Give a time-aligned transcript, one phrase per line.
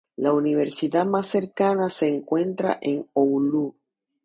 [0.15, 3.75] La universidad más cercana se encuentra en Oulu.